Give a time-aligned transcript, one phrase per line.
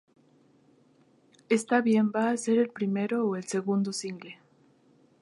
[1.57, 4.39] Es bien va a ser el primero o el segundo single.